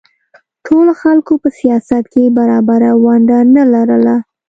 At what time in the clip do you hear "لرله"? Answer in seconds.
3.73-4.15